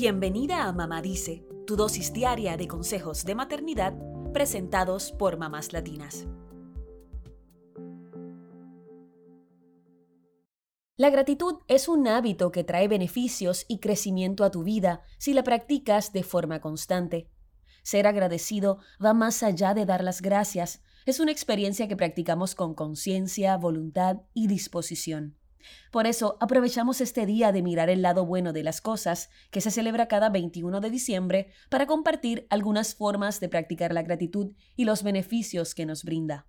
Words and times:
Bienvenida 0.00 0.68
a 0.68 0.72
Mamá 0.72 1.02
Dice, 1.02 1.44
tu 1.66 1.74
dosis 1.74 2.12
diaria 2.12 2.56
de 2.56 2.68
consejos 2.68 3.24
de 3.24 3.34
maternidad 3.34 3.94
presentados 4.32 5.10
por 5.10 5.38
mamás 5.38 5.72
latinas. 5.72 6.24
La 10.96 11.10
gratitud 11.10 11.56
es 11.66 11.88
un 11.88 12.06
hábito 12.06 12.52
que 12.52 12.62
trae 12.62 12.86
beneficios 12.86 13.64
y 13.66 13.80
crecimiento 13.80 14.44
a 14.44 14.52
tu 14.52 14.62
vida 14.62 15.02
si 15.18 15.34
la 15.34 15.42
practicas 15.42 16.12
de 16.12 16.22
forma 16.22 16.60
constante. 16.60 17.28
Ser 17.82 18.06
agradecido 18.06 18.78
va 19.04 19.14
más 19.14 19.42
allá 19.42 19.74
de 19.74 19.84
dar 19.84 20.04
las 20.04 20.22
gracias, 20.22 20.80
es 21.06 21.18
una 21.18 21.32
experiencia 21.32 21.88
que 21.88 21.96
practicamos 21.96 22.54
con 22.54 22.74
conciencia, 22.74 23.56
voluntad 23.56 24.18
y 24.32 24.46
disposición. 24.46 25.37
Por 25.90 26.06
eso, 26.06 26.36
aprovechamos 26.40 27.00
este 27.00 27.26
día 27.26 27.52
de 27.52 27.62
mirar 27.62 27.90
el 27.90 28.02
lado 28.02 28.26
bueno 28.26 28.52
de 28.52 28.62
las 28.62 28.80
cosas, 28.80 29.30
que 29.50 29.60
se 29.60 29.70
celebra 29.70 30.08
cada 30.08 30.28
21 30.28 30.80
de 30.80 30.90
diciembre, 30.90 31.52
para 31.68 31.86
compartir 31.86 32.46
algunas 32.50 32.94
formas 32.94 33.40
de 33.40 33.48
practicar 33.48 33.92
la 33.92 34.02
gratitud 34.02 34.52
y 34.76 34.84
los 34.84 35.02
beneficios 35.02 35.74
que 35.74 35.86
nos 35.86 36.04
brinda. 36.04 36.46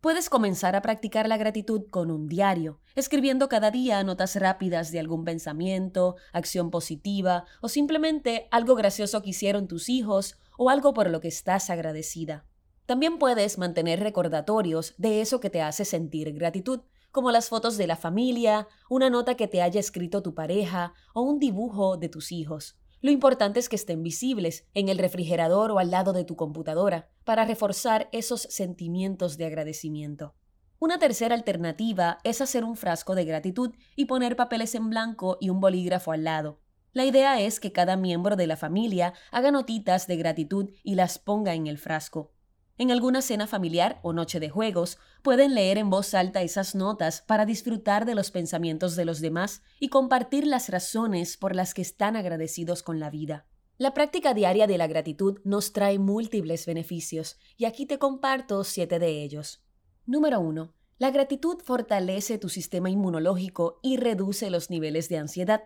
Puedes 0.00 0.30
comenzar 0.30 0.76
a 0.76 0.80
practicar 0.80 1.28
la 1.28 1.36
gratitud 1.36 1.82
con 1.90 2.10
un 2.10 2.26
diario, 2.26 2.80
escribiendo 2.96 3.50
cada 3.50 3.70
día 3.70 4.02
notas 4.02 4.34
rápidas 4.36 4.90
de 4.92 4.98
algún 4.98 5.26
pensamiento, 5.26 6.16
acción 6.32 6.70
positiva 6.70 7.44
o 7.60 7.68
simplemente 7.68 8.48
algo 8.50 8.76
gracioso 8.76 9.20
que 9.20 9.30
hicieron 9.30 9.68
tus 9.68 9.90
hijos 9.90 10.38
o 10.56 10.70
algo 10.70 10.94
por 10.94 11.10
lo 11.10 11.20
que 11.20 11.28
estás 11.28 11.68
agradecida. 11.68 12.46
También 12.86 13.18
puedes 13.18 13.58
mantener 13.58 14.00
recordatorios 14.00 14.94
de 14.96 15.20
eso 15.20 15.38
que 15.38 15.50
te 15.50 15.60
hace 15.60 15.84
sentir 15.84 16.32
gratitud, 16.32 16.80
como 17.10 17.32
las 17.32 17.48
fotos 17.48 17.76
de 17.76 17.86
la 17.86 17.96
familia, 17.96 18.68
una 18.88 19.10
nota 19.10 19.36
que 19.36 19.48
te 19.48 19.62
haya 19.62 19.80
escrito 19.80 20.22
tu 20.22 20.34
pareja 20.34 20.94
o 21.14 21.22
un 21.22 21.38
dibujo 21.38 21.96
de 21.96 22.08
tus 22.08 22.32
hijos. 22.32 22.76
Lo 23.02 23.10
importante 23.10 23.58
es 23.58 23.68
que 23.68 23.76
estén 23.76 24.02
visibles 24.02 24.66
en 24.74 24.88
el 24.88 24.98
refrigerador 24.98 25.70
o 25.70 25.78
al 25.78 25.90
lado 25.90 26.12
de 26.12 26.24
tu 26.24 26.36
computadora 26.36 27.08
para 27.24 27.44
reforzar 27.44 28.08
esos 28.12 28.42
sentimientos 28.42 29.38
de 29.38 29.46
agradecimiento. 29.46 30.34
Una 30.78 30.98
tercera 30.98 31.34
alternativa 31.34 32.18
es 32.24 32.40
hacer 32.40 32.64
un 32.64 32.76
frasco 32.76 33.14
de 33.14 33.24
gratitud 33.24 33.74
y 33.96 34.06
poner 34.06 34.36
papeles 34.36 34.74
en 34.74 34.90
blanco 34.90 35.38
y 35.40 35.50
un 35.50 35.60
bolígrafo 35.60 36.12
al 36.12 36.24
lado. 36.24 36.60
La 36.92 37.04
idea 37.04 37.40
es 37.40 37.60
que 37.60 37.72
cada 37.72 37.96
miembro 37.96 38.34
de 38.34 38.46
la 38.46 38.56
familia 38.56 39.14
haga 39.30 39.50
notitas 39.50 40.06
de 40.06 40.16
gratitud 40.16 40.70
y 40.82 40.94
las 40.94 41.18
ponga 41.18 41.54
en 41.54 41.68
el 41.68 41.78
frasco. 41.78 42.32
En 42.80 42.90
alguna 42.90 43.20
cena 43.20 43.46
familiar 43.46 44.00
o 44.02 44.14
noche 44.14 44.40
de 44.40 44.48
juegos, 44.48 44.96
pueden 45.20 45.54
leer 45.54 45.76
en 45.76 45.90
voz 45.90 46.14
alta 46.14 46.40
esas 46.40 46.74
notas 46.74 47.20
para 47.20 47.44
disfrutar 47.44 48.06
de 48.06 48.14
los 48.14 48.30
pensamientos 48.30 48.96
de 48.96 49.04
los 49.04 49.20
demás 49.20 49.60
y 49.78 49.90
compartir 49.90 50.46
las 50.46 50.70
razones 50.70 51.36
por 51.36 51.54
las 51.54 51.74
que 51.74 51.82
están 51.82 52.16
agradecidos 52.16 52.82
con 52.82 52.98
la 52.98 53.10
vida. 53.10 53.44
La 53.76 53.92
práctica 53.92 54.32
diaria 54.32 54.66
de 54.66 54.78
la 54.78 54.86
gratitud 54.86 55.40
nos 55.44 55.74
trae 55.74 55.98
múltiples 55.98 56.64
beneficios 56.64 57.36
y 57.58 57.66
aquí 57.66 57.84
te 57.84 57.98
comparto 57.98 58.64
siete 58.64 58.98
de 58.98 59.22
ellos. 59.22 59.62
Número 60.06 60.40
1. 60.40 60.72
La 60.96 61.10
gratitud 61.10 61.58
fortalece 61.62 62.38
tu 62.38 62.48
sistema 62.48 62.88
inmunológico 62.88 63.78
y 63.82 63.98
reduce 63.98 64.48
los 64.48 64.70
niveles 64.70 65.10
de 65.10 65.18
ansiedad. 65.18 65.64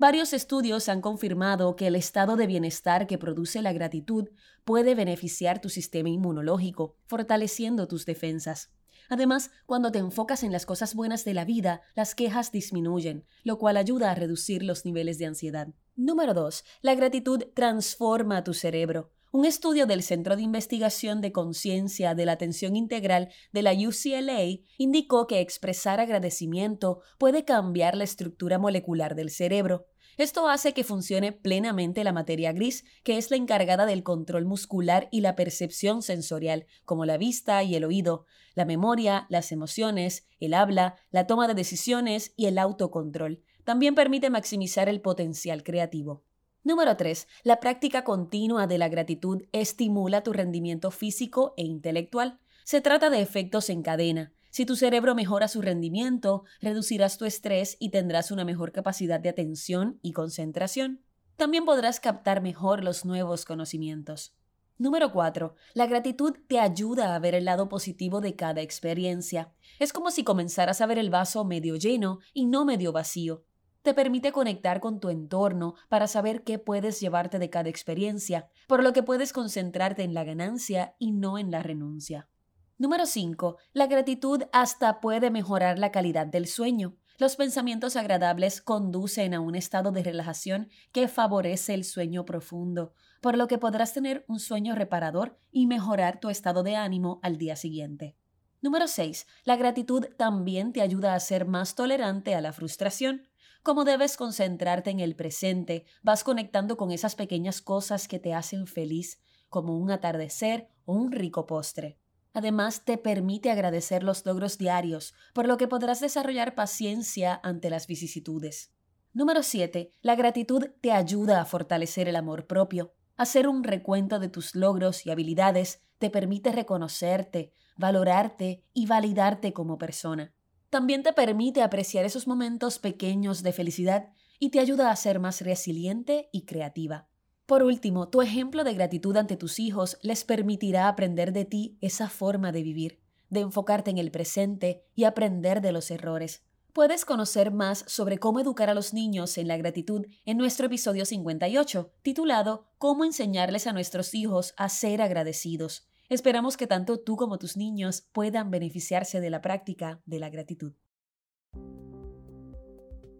Varios 0.00 0.32
estudios 0.32 0.88
han 0.88 1.02
confirmado 1.02 1.76
que 1.76 1.86
el 1.86 1.94
estado 1.94 2.36
de 2.36 2.46
bienestar 2.46 3.06
que 3.06 3.18
produce 3.18 3.60
la 3.60 3.74
gratitud 3.74 4.30
puede 4.64 4.94
beneficiar 4.94 5.60
tu 5.60 5.68
sistema 5.68 6.08
inmunológico, 6.08 6.96
fortaleciendo 7.04 7.86
tus 7.86 8.06
defensas. 8.06 8.72
Además, 9.10 9.50
cuando 9.66 9.92
te 9.92 9.98
enfocas 9.98 10.42
en 10.42 10.52
las 10.52 10.64
cosas 10.64 10.94
buenas 10.94 11.26
de 11.26 11.34
la 11.34 11.44
vida, 11.44 11.82
las 11.94 12.14
quejas 12.14 12.50
disminuyen, 12.50 13.26
lo 13.44 13.58
cual 13.58 13.76
ayuda 13.76 14.10
a 14.10 14.14
reducir 14.14 14.62
los 14.62 14.86
niveles 14.86 15.18
de 15.18 15.26
ansiedad. 15.26 15.68
Número 15.96 16.32
2. 16.32 16.64
La 16.80 16.94
gratitud 16.94 17.44
transforma 17.52 18.42
tu 18.42 18.54
cerebro. 18.54 19.12
Un 19.32 19.44
estudio 19.44 19.86
del 19.86 20.02
Centro 20.02 20.34
de 20.34 20.42
Investigación 20.42 21.20
de 21.20 21.30
Conciencia 21.30 22.16
de 22.16 22.26
la 22.26 22.32
Atención 22.32 22.74
Integral 22.74 23.28
de 23.52 23.62
la 23.62 23.72
UCLA 23.72 24.58
indicó 24.76 25.28
que 25.28 25.38
expresar 25.38 26.00
agradecimiento 26.00 27.02
puede 27.16 27.44
cambiar 27.44 27.96
la 27.96 28.02
estructura 28.02 28.58
molecular 28.58 29.14
del 29.14 29.30
cerebro. 29.30 29.86
Esto 30.16 30.48
hace 30.48 30.72
que 30.72 30.82
funcione 30.82 31.30
plenamente 31.30 32.02
la 32.02 32.12
materia 32.12 32.52
gris, 32.52 32.84
que 33.04 33.18
es 33.18 33.30
la 33.30 33.36
encargada 33.36 33.86
del 33.86 34.02
control 34.02 34.46
muscular 34.46 35.08
y 35.12 35.20
la 35.20 35.36
percepción 35.36 36.02
sensorial, 36.02 36.66
como 36.84 37.04
la 37.04 37.16
vista 37.16 37.62
y 37.62 37.76
el 37.76 37.84
oído, 37.84 38.26
la 38.56 38.64
memoria, 38.64 39.26
las 39.30 39.52
emociones, 39.52 40.26
el 40.40 40.54
habla, 40.54 40.96
la 41.12 41.28
toma 41.28 41.46
de 41.46 41.54
decisiones 41.54 42.32
y 42.36 42.46
el 42.46 42.58
autocontrol. 42.58 43.44
También 43.62 43.94
permite 43.94 44.28
maximizar 44.28 44.88
el 44.88 45.00
potencial 45.00 45.62
creativo. 45.62 46.24
Número 46.62 46.94
3. 46.94 47.26
La 47.42 47.58
práctica 47.58 48.04
continua 48.04 48.66
de 48.66 48.76
la 48.76 48.90
gratitud 48.90 49.42
estimula 49.52 50.22
tu 50.22 50.34
rendimiento 50.34 50.90
físico 50.90 51.54
e 51.56 51.64
intelectual. 51.64 52.38
Se 52.64 52.82
trata 52.82 53.08
de 53.08 53.22
efectos 53.22 53.70
en 53.70 53.82
cadena. 53.82 54.34
Si 54.50 54.66
tu 54.66 54.76
cerebro 54.76 55.14
mejora 55.14 55.48
su 55.48 55.62
rendimiento, 55.62 56.44
reducirás 56.60 57.16
tu 57.16 57.24
estrés 57.24 57.78
y 57.80 57.88
tendrás 57.88 58.30
una 58.30 58.44
mejor 58.44 58.72
capacidad 58.72 59.20
de 59.20 59.30
atención 59.30 59.98
y 60.02 60.12
concentración. 60.12 61.00
También 61.36 61.64
podrás 61.64 61.98
captar 61.98 62.42
mejor 62.42 62.84
los 62.84 63.06
nuevos 63.06 63.46
conocimientos. 63.46 64.34
Número 64.76 65.12
4. 65.12 65.54
La 65.72 65.86
gratitud 65.86 66.34
te 66.46 66.58
ayuda 66.58 67.14
a 67.14 67.18
ver 67.20 67.34
el 67.34 67.46
lado 67.46 67.70
positivo 67.70 68.20
de 68.20 68.36
cada 68.36 68.60
experiencia. 68.60 69.52
Es 69.78 69.94
como 69.94 70.10
si 70.10 70.24
comenzaras 70.24 70.82
a 70.82 70.86
ver 70.86 70.98
el 70.98 71.08
vaso 71.08 71.44
medio 71.44 71.76
lleno 71.76 72.18
y 72.34 72.44
no 72.44 72.66
medio 72.66 72.92
vacío. 72.92 73.44
Te 73.82 73.94
permite 73.94 74.30
conectar 74.30 74.80
con 74.80 75.00
tu 75.00 75.08
entorno 75.08 75.74
para 75.88 76.06
saber 76.06 76.44
qué 76.44 76.58
puedes 76.58 77.00
llevarte 77.00 77.38
de 77.38 77.48
cada 77.48 77.70
experiencia, 77.70 78.48
por 78.68 78.82
lo 78.82 78.92
que 78.92 79.02
puedes 79.02 79.32
concentrarte 79.32 80.02
en 80.02 80.12
la 80.12 80.24
ganancia 80.24 80.94
y 80.98 81.12
no 81.12 81.38
en 81.38 81.50
la 81.50 81.62
renuncia. 81.62 82.28
Número 82.76 83.06
5. 83.06 83.56
La 83.72 83.86
gratitud 83.86 84.42
hasta 84.52 85.00
puede 85.00 85.30
mejorar 85.30 85.78
la 85.78 85.92
calidad 85.92 86.26
del 86.26 86.46
sueño. 86.46 86.96
Los 87.18 87.36
pensamientos 87.36 87.96
agradables 87.96 88.62
conducen 88.62 89.34
a 89.34 89.40
un 89.40 89.54
estado 89.54 89.92
de 89.92 90.02
relajación 90.02 90.68
que 90.92 91.08
favorece 91.08 91.74
el 91.74 91.84
sueño 91.84 92.24
profundo, 92.24 92.94
por 93.20 93.36
lo 93.36 93.48
que 93.48 93.58
podrás 93.58 93.92
tener 93.92 94.24
un 94.28 94.40
sueño 94.40 94.74
reparador 94.74 95.38
y 95.50 95.66
mejorar 95.66 96.20
tu 96.20 96.30
estado 96.30 96.62
de 96.62 96.76
ánimo 96.76 97.20
al 97.22 97.36
día 97.36 97.56
siguiente. 97.56 98.16
Número 98.62 98.88
6. 98.88 99.26
La 99.44 99.56
gratitud 99.56 100.06
también 100.18 100.72
te 100.72 100.82
ayuda 100.82 101.14
a 101.14 101.20
ser 101.20 101.46
más 101.46 101.74
tolerante 101.74 102.34
a 102.34 102.40
la 102.40 102.52
frustración. 102.52 103.28
Como 103.62 103.84
debes 103.84 104.16
concentrarte 104.16 104.90
en 104.90 105.00
el 105.00 105.14
presente, 105.14 105.84
vas 106.02 106.24
conectando 106.24 106.78
con 106.78 106.90
esas 106.90 107.14
pequeñas 107.14 107.60
cosas 107.60 108.08
que 108.08 108.18
te 108.18 108.32
hacen 108.32 108.66
feliz, 108.66 109.20
como 109.50 109.76
un 109.76 109.90
atardecer 109.90 110.68
o 110.86 110.94
un 110.94 111.12
rico 111.12 111.46
postre. 111.46 111.98
Además, 112.32 112.84
te 112.84 112.96
permite 112.96 113.50
agradecer 113.50 114.02
los 114.02 114.24
logros 114.24 114.56
diarios, 114.56 115.14
por 115.34 115.46
lo 115.46 115.58
que 115.58 115.68
podrás 115.68 116.00
desarrollar 116.00 116.54
paciencia 116.54 117.38
ante 117.42 117.68
las 117.68 117.86
vicisitudes. 117.86 118.72
Número 119.12 119.42
7. 119.42 119.90
La 120.00 120.14
gratitud 120.14 120.68
te 120.80 120.92
ayuda 120.92 121.40
a 121.40 121.44
fortalecer 121.44 122.08
el 122.08 122.16
amor 122.16 122.46
propio. 122.46 122.94
Hacer 123.16 123.46
un 123.48 123.64
recuento 123.64 124.20
de 124.20 124.28
tus 124.28 124.54
logros 124.54 125.04
y 125.04 125.10
habilidades 125.10 125.82
te 125.98 126.08
permite 126.08 126.52
reconocerte, 126.52 127.52
valorarte 127.76 128.64
y 128.72 128.86
validarte 128.86 129.52
como 129.52 129.76
persona. 129.76 130.32
También 130.70 131.02
te 131.02 131.12
permite 131.12 131.62
apreciar 131.62 132.04
esos 132.04 132.28
momentos 132.28 132.78
pequeños 132.78 133.42
de 133.42 133.52
felicidad 133.52 134.10
y 134.38 134.50
te 134.50 134.60
ayuda 134.60 134.90
a 134.90 134.96
ser 134.96 135.18
más 135.18 135.40
resiliente 135.40 136.28
y 136.32 136.46
creativa. 136.46 137.08
Por 137.46 137.64
último, 137.64 138.08
tu 138.08 138.22
ejemplo 138.22 138.62
de 138.62 138.74
gratitud 138.74 139.16
ante 139.16 139.36
tus 139.36 139.58
hijos 139.58 139.98
les 140.02 140.22
permitirá 140.22 140.86
aprender 140.86 141.32
de 141.32 141.44
ti 141.44 141.76
esa 141.80 142.08
forma 142.08 142.52
de 142.52 142.62
vivir, 142.62 143.00
de 143.28 143.40
enfocarte 143.40 143.90
en 143.90 143.98
el 143.98 144.12
presente 144.12 144.84
y 144.94 145.02
aprender 145.02 145.60
de 145.60 145.72
los 145.72 145.90
errores. 145.90 146.44
Puedes 146.72 147.04
conocer 147.04 147.50
más 147.50 147.84
sobre 147.88 148.18
cómo 148.18 148.38
educar 148.38 148.70
a 148.70 148.74
los 148.74 148.94
niños 148.94 149.36
en 149.38 149.48
la 149.48 149.56
gratitud 149.56 150.06
en 150.24 150.36
nuestro 150.36 150.66
episodio 150.66 151.04
58, 151.04 151.92
titulado 152.02 152.70
Cómo 152.78 153.04
enseñarles 153.04 153.66
a 153.66 153.72
nuestros 153.72 154.14
hijos 154.14 154.54
a 154.56 154.68
ser 154.68 155.02
agradecidos. 155.02 155.89
Esperamos 156.10 156.56
que 156.56 156.66
tanto 156.66 156.98
tú 156.98 157.14
como 157.14 157.38
tus 157.38 157.56
niños 157.56 158.02
puedan 158.12 158.50
beneficiarse 158.50 159.20
de 159.20 159.30
la 159.30 159.40
práctica 159.40 160.02
de 160.06 160.18
la 160.18 160.28
gratitud. 160.28 160.72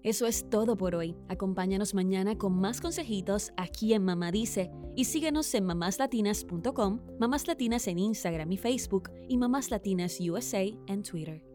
Eso 0.03 0.27
es 0.27 0.51
todo 0.51 0.77
por 0.77 0.97
hoy. 0.97 1.15
Acompáñanos 1.29 1.95
mañana 1.95 2.37
con 2.37 2.59
más 2.59 2.81
consejitos 2.81 3.53
aquí 3.57 3.95
en 3.95 4.03
Mamá 4.03 4.33
Dice 4.33 4.73
y 4.97 5.05
síguenos 5.05 5.55
en 5.55 5.67
mamáslatinas.com, 5.67 7.01
Mamás 7.21 7.47
Latinas 7.47 7.87
en 7.87 8.01
Instagram 8.01 8.51
y 8.51 8.57
Facebook 8.57 9.11
y 9.29 9.37
Mamás 9.37 9.71
Latinas 9.71 10.19
USA 10.19 10.63
en 10.63 11.03
Twitter. 11.05 11.50